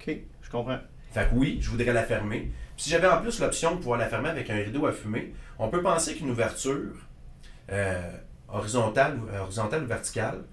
[0.00, 0.78] OK, je comprends.
[1.12, 2.50] Fait que oui, je voudrais la fermer.
[2.76, 5.32] Puis si j'avais en plus l'option de pouvoir la fermer avec un rideau à fumer,
[5.58, 6.96] on peut penser qu'une ouverture
[7.70, 8.10] euh,
[8.48, 10.44] horizontale, euh, horizontale ou verticale,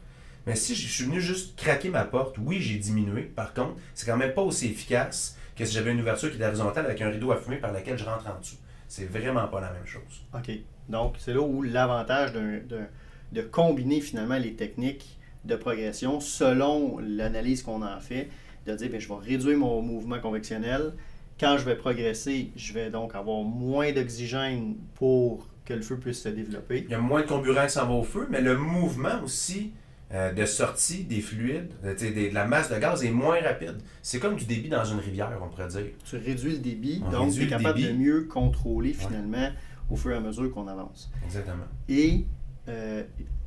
[0.46, 3.24] mais si je suis venu juste craquer ma porte, oui, j'ai diminué.
[3.24, 6.46] Par contre, c'est quand même pas aussi efficace que si j'avais une ouverture qui est
[6.46, 8.56] horizontale avec un rideau à fumer par laquelle je rentre en dessous.
[8.88, 10.26] C'est vraiment pas la même chose.
[10.34, 10.52] OK.
[10.90, 12.88] Donc, c'est là où l'avantage d'un-
[13.32, 18.30] de combiner finalement les techniques de progression selon l'analyse qu'on en fait,
[18.68, 20.94] de dire, ben, je vais réduire mon mouvement convectionnel.
[21.40, 26.22] Quand je vais progresser, je vais donc avoir moins d'oxygène pour que le feu puisse
[26.22, 26.84] se développer.
[26.86, 29.72] Il y a moins de comburant qui s'en va au feu, mais le mouvement aussi
[30.14, 33.42] euh, de sortie des fluides, de, sais, des- de la masse de gaz est moins
[33.42, 33.78] rapide.
[34.02, 35.86] C'est comme du débit dans une rivière, on pourrait dire.
[36.06, 39.50] Tu réduis le débit, On donc tu es le capable de mieux contrôler finalement
[39.90, 41.10] au fur et à mesure qu'on avance.
[41.26, 41.64] Exactement.
[41.88, 42.26] Et
[42.72, 43.04] euh,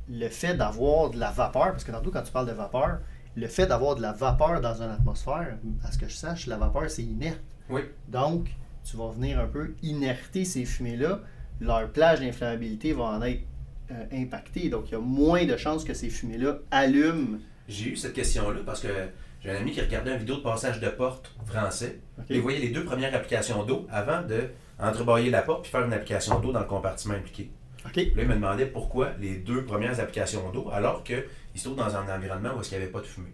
[0.07, 2.99] le fait d'avoir de la vapeur, parce que tantôt quand tu parles de vapeur,
[3.35, 6.57] le fait d'avoir de la vapeur dans une atmosphère, à ce que je sache, la
[6.57, 7.41] vapeur c'est inerte.
[7.69, 7.81] Oui.
[8.07, 8.49] Donc,
[8.83, 11.21] tu vas venir un peu inerter ces fumées-là.
[11.59, 13.41] Leur plage d'inflammabilité va en être
[13.91, 14.69] euh, impactée.
[14.69, 17.39] Donc, il y a moins de chances que ces fumées-là allument.
[17.67, 18.89] J'ai eu cette question-là parce que
[19.41, 21.99] j'ai un ami qui regardait une vidéo de passage de porte français.
[22.19, 22.25] OK?
[22.29, 25.85] Et il voyait les deux premières applications d'eau avant de entrebâiller la porte puis faire
[25.85, 27.51] une application d'eau dans le compartiment impliqué.
[27.95, 31.23] Là, il me demandait pourquoi les deux premières applications d'eau alors qu'il
[31.55, 33.33] se trouve dans un environnement où il n'y avait pas de fumée.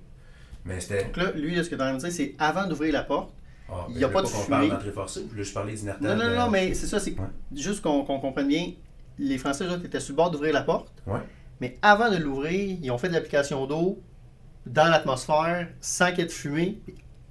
[0.65, 1.05] Mais c'était.
[1.05, 3.33] Donc là, lui, là, ce que tu me dire, c'est avant d'ouvrir la porte.
[3.69, 4.45] Ah, Il ben, y a pas de fumée.
[4.49, 5.21] parle d'entrée forcée.
[5.25, 6.07] Je voulais juste parler d'inertable.
[6.07, 7.27] Non, non, euh, non, mais c'est ça, c'est Ouais.
[7.55, 8.73] juste qu'on comprenne bien.
[9.17, 10.91] Les Français, eux autres, étaient sur le bord d'ouvrir la porte.
[11.07, 11.19] Ouais.
[11.59, 13.99] Mais avant de l'ouvrir, ils ont fait de l'application d'eau
[14.65, 16.79] dans l'atmosphère sans qu'il y ait de fumée.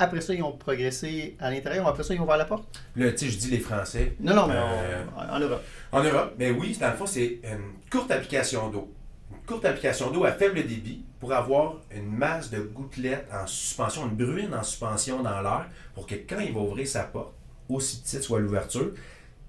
[0.03, 1.87] Après ça, ils ont progressé à l'intérieur.
[1.87, 2.65] Après ça, ils ont ouvert la porte.
[2.97, 4.17] Là, tu sais, je dis les Français.
[4.19, 5.63] Non, non, mais Euh, on- en Europe.
[5.93, 8.91] En Europe, mais oui, dans le fond, c'est une courte application d'eau.
[9.31, 14.09] Une courte application d'eau à faible débit pour avoir une masse de gouttelettes en suspension,
[14.09, 17.35] une bruine en suspension dans l'air pour que quand il va ouvrir sa porte,
[17.69, 18.93] aussi petite soit l'ouverture,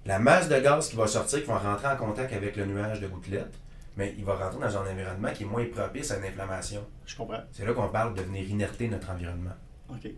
[0.04, 3.00] la masse de gaz qui va sortir, qui va rentrer en contact avec le nuage
[3.00, 3.54] de gouttelettes,
[3.96, 6.84] mais il va rentrer dans un environnement qui est moins propice à une inflammation.
[7.06, 7.40] Je comprends.
[7.52, 9.52] C'est là qu'on parle de venir inerter notre environnement.
[9.88, 10.10] OK.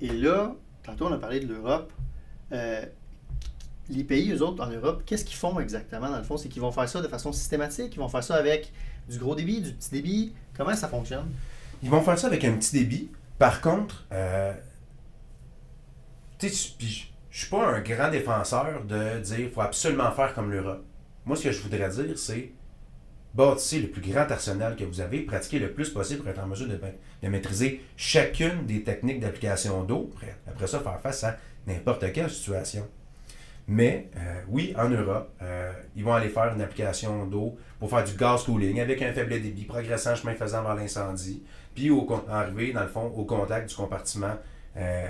[0.00, 1.92] Et là, tantôt, on a parlé de l'Europe.
[2.52, 2.84] Euh,
[3.88, 6.36] les pays, eux autres, en Europe, qu'est-ce qu'ils font exactement, dans le fond?
[6.36, 7.94] C'est qu'ils vont faire ça de façon systématique?
[7.94, 8.72] Ils vont faire ça avec
[9.08, 10.32] du gros débit, du petit débit?
[10.56, 11.26] Comment ça fonctionne?
[11.82, 13.10] Ils vont faire ça avec un petit débit.
[13.38, 14.54] Par contre, euh,
[16.38, 16.74] tu sais,
[17.30, 20.84] je suis pas un grand défenseur de dire faut absolument faire comme l'Europe.
[21.26, 22.52] Moi, ce que je voudrais dire, c'est
[23.34, 26.46] bâtissez le plus grand arsenal que vous avez, pratiquez le plus possible pour être en
[26.46, 30.10] mesure de, maîtriser chacune des techniques d'application d'eau.
[30.46, 32.86] Après, ça, faire face à n'importe quelle situation.
[33.66, 38.04] Mais euh, oui, en Europe, euh, ils vont aller faire une application d'eau pour faire
[38.04, 41.42] du gas cooling avec un faible débit, progressant chemin faisant vers l'incendie,
[41.74, 44.36] puis au, arriver, dans le fond, au contact du compartiment
[44.76, 45.06] euh,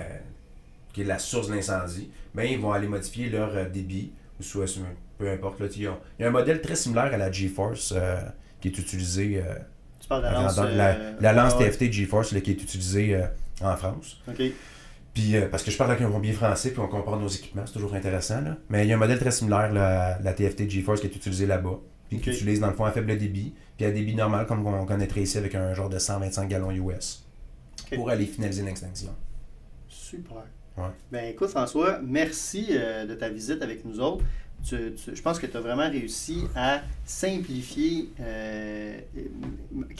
[0.93, 4.65] qui est la source de l'incendie, ben, ils vont aller modifier leur débit, soit,
[5.17, 5.59] peu importe.
[5.59, 8.17] Là, il y a- un modèle très similaire à la GeForce euh,
[8.61, 9.41] qui est utilisée.
[9.45, 9.53] euh,
[9.99, 10.55] Tu parles de la lance.
[10.55, 11.69] dans la, euh, la lance ouais.
[11.69, 13.19] TFT GeForce là, qui est utilisée
[13.61, 14.21] en France.
[14.27, 14.41] OK.
[15.13, 17.71] Puis, parce que je parle avec un bombier français, puis on compare nos équipements, c'est
[17.73, 18.41] toujours intéressant.
[18.41, 18.57] Là.
[18.69, 21.45] Mais il y a un modèle très similaire, là, la TFT GeForce, qui est utilisée
[21.45, 24.65] là-bas, puis qui utilise dans le fond un faible débit, puis à débit normal, comme
[24.67, 27.23] on connaîtrait ici, avec un genre de 125 gallons US,
[27.93, 29.15] pour aller finaliser l'extinction.
[29.87, 30.43] Super.
[31.09, 34.25] Ben écoute François, merci euh, de ta visite avec nous autres.
[34.63, 38.99] Je pense que tu as vraiment réussi à simplifier euh,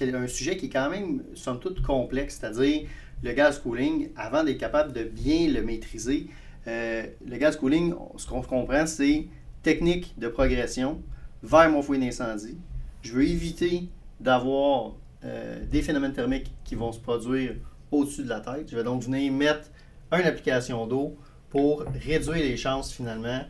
[0.02, 2.88] un sujet qui est quand même, somme toute, complexe, c'est-à-dire
[3.24, 4.10] le gaz cooling.
[4.18, 6.28] Avant d'être capable de bien le maîtriser,
[6.68, 9.28] euh, le gaz cooling, ce qu'on comprend, c'est
[9.64, 11.02] technique de progression
[11.42, 12.58] vers mon foyer d'incendie.
[13.02, 13.88] Je veux éviter
[14.20, 14.94] d'avoir
[15.72, 17.56] des phénomènes thermiques qui vont se produire
[17.92, 18.70] au-dessus de la tête.
[18.70, 19.70] Je vais donc venir mettre
[20.20, 21.18] une application d'eau
[21.50, 23.42] pour réduire les chances finalement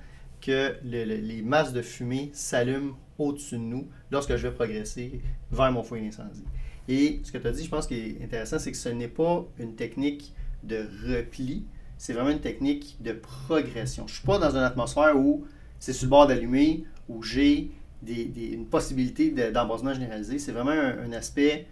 [0.42, 5.22] que le- le- les masses de fumée s'allument au-dessus de nous lorsque je vais progresser
[5.52, 6.44] vers mon foyer d'incendie.
[6.88, 9.08] Et ce que tu as dit, je pense qui est intéressant, c'est que ce n'est
[9.08, 11.66] pas une technique de repli,
[11.98, 14.06] c'est vraiment une technique de progression.
[14.08, 15.46] Je ne suis pas dans une atmosphère où
[15.80, 17.72] c'est sur le bord d'allumer, où j'ai
[18.04, 20.38] des- une possibilité de- d'embrasement généralisé.
[20.38, 21.66] C'est vraiment un, un aspect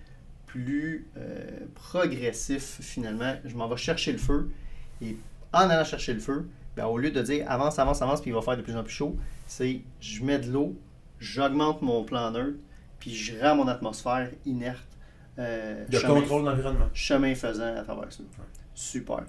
[0.47, 3.35] plus euh, progressif finalement.
[3.45, 4.49] Je m'en vais chercher le feu
[5.03, 5.17] et
[5.51, 8.33] en allant chercher le feu, ben, au lieu de dire avance, avance, avance, puis il
[8.33, 9.15] va faire de plus en plus chaud,
[9.47, 10.75] c'est je mets de l'eau,
[11.19, 12.57] j'augmente mon plan neutre,
[12.99, 14.87] puis je rends mon atmosphère inerte.
[15.39, 16.89] euh, De chemin- contrôle d'environnement.
[16.93, 18.23] chemin faisant à travers ça.
[18.75, 19.23] Super.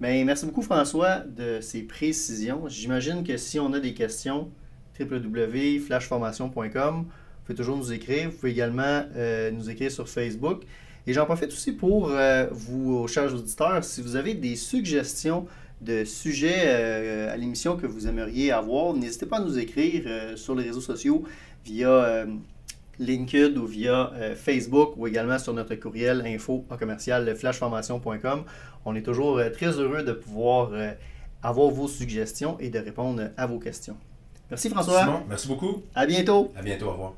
[0.00, 2.68] Ben, merci beaucoup François de ces précisions.
[2.68, 4.50] J'imagine que si on a des questions,
[4.98, 7.10] www.flashformation.com, vous
[7.44, 8.30] pouvez toujours nous écrire.
[8.30, 10.62] Vous pouvez également euh, nous écrire sur Facebook.
[11.10, 15.44] Et j'en profite aussi pour euh, vous, chers auditeurs, si vous avez des suggestions
[15.80, 20.36] de sujets euh, à l'émission que vous aimeriez avoir, n'hésitez pas à nous écrire euh,
[20.36, 21.24] sur les réseaux sociaux
[21.64, 22.26] via
[23.00, 28.44] LinkedIn ou via Facebook ou également sur notre courriel info commercial flashformation.com.
[28.84, 30.70] On est toujours très heureux de pouvoir
[31.42, 33.96] avoir vos suggestions et de répondre à vos questions.
[34.48, 35.00] Merci François.
[35.00, 35.82] Simon, merci beaucoup.
[35.92, 36.52] À bientôt.
[36.56, 37.14] À bientôt, au revoir.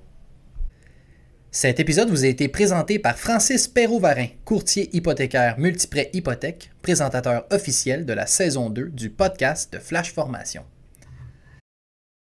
[1.54, 8.06] Cet épisode vous a été présenté par Francis Perrault-Varin, courtier hypothécaire multiprêt hypothèque, présentateur officiel
[8.06, 10.64] de la saison 2 du podcast de Flash Formation.